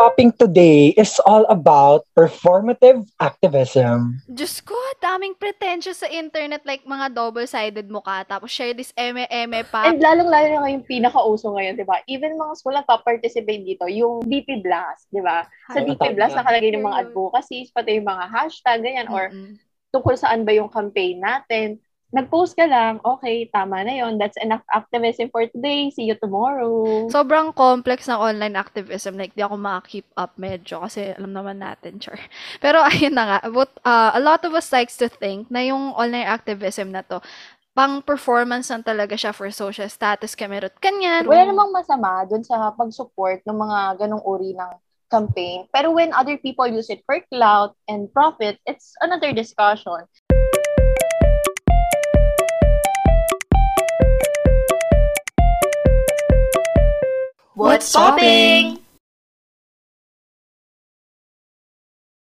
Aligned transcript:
topic 0.00 0.32
today 0.40 0.96
is 0.96 1.20
all 1.28 1.44
about 1.52 2.08
performative 2.16 3.04
activism. 3.20 4.16
Diyos 4.24 4.64
ko, 4.64 4.72
daming 4.96 5.36
pretentious 5.36 6.00
sa 6.00 6.08
internet 6.08 6.64
like 6.64 6.88
mga 6.88 7.12
double-sided 7.12 7.84
mukha 7.92 8.24
tapos 8.24 8.48
share 8.48 8.72
this 8.72 8.96
eme-eme 8.96 9.60
pa. 9.68 9.84
And 9.84 10.00
lalong-lalo 10.00 10.46
na 10.56 10.60
ngayon 10.64 10.88
pinakauso 10.88 11.52
ngayon, 11.52 11.76
di 11.76 11.84
ba? 11.84 12.00
Even 12.08 12.40
mga 12.40 12.56
school 12.56 12.80
na 12.80 12.88
pa-participate 12.88 13.60
dito, 13.60 13.84
yung 13.92 14.24
DP 14.24 14.64
Blast, 14.64 15.04
di 15.12 15.20
ba? 15.20 15.44
Sa 15.68 15.84
Ay, 15.84 15.92
DP 15.92 16.00
tama. 16.00 16.16
Blast, 16.16 16.32
nakalagay 16.32 16.70
ng 16.72 16.86
mga 16.88 16.98
advocacies, 17.04 17.68
pati 17.68 18.00
yung 18.00 18.08
mga 18.08 18.24
hashtag, 18.32 18.80
ganyan, 18.80 19.08
or 19.12 19.28
Mm-mm. 19.28 19.60
tungkol 19.92 20.16
saan 20.16 20.48
ba 20.48 20.56
yung 20.56 20.72
campaign 20.72 21.20
natin. 21.20 21.76
Nag-post 22.10 22.58
ka 22.58 22.66
lang, 22.66 22.98
okay, 23.06 23.46
tama 23.54 23.86
na 23.86 24.02
yon 24.02 24.18
That's 24.18 24.34
enough 24.42 24.66
activism 24.66 25.30
for 25.30 25.46
today. 25.46 25.94
See 25.94 26.10
you 26.10 26.18
tomorrow. 26.18 27.06
Sobrang 27.06 27.54
complex 27.54 28.10
ng 28.10 28.18
online 28.18 28.58
activism. 28.58 29.14
Like, 29.14 29.38
di 29.38 29.46
ako 29.46 29.54
maka-keep 29.54 30.10
up 30.18 30.34
medyo 30.34 30.82
kasi 30.82 31.14
alam 31.14 31.30
naman 31.30 31.62
natin, 31.62 32.02
sure. 32.02 32.18
Pero 32.64 32.82
ayun 32.90 33.14
na 33.14 33.38
nga, 33.38 33.38
but, 33.46 33.70
uh, 33.86 34.10
a 34.10 34.18
lot 34.18 34.42
of 34.42 34.50
us 34.58 34.74
likes 34.74 34.98
to 34.98 35.06
think 35.06 35.46
na 35.54 35.62
yung 35.62 35.94
online 35.94 36.26
activism 36.26 36.90
na 36.90 37.06
to, 37.06 37.22
pang 37.78 38.02
performance 38.02 38.74
lang 38.74 38.82
talaga 38.82 39.14
siya 39.14 39.30
for 39.30 39.46
social 39.54 39.86
status, 39.86 40.34
kamerot, 40.34 40.74
kanyan. 40.82 41.22
Wala 41.30 41.46
namang 41.46 41.70
masama 41.70 42.26
dun 42.26 42.42
sa 42.42 42.74
pag-support 42.74 43.46
ng 43.46 43.54
mga 43.54 44.02
ganong 44.02 44.26
uri 44.26 44.58
ng 44.58 44.70
campaign. 45.14 45.70
Pero 45.70 45.94
when 45.94 46.10
other 46.10 46.34
people 46.38 46.66
use 46.66 46.90
it 46.90 47.06
for 47.06 47.22
clout 47.30 47.78
and 47.86 48.10
profit, 48.10 48.58
it's 48.66 48.98
another 48.98 49.30
discussion. 49.30 50.10
What's 57.60 57.92
popping? 57.92 58.78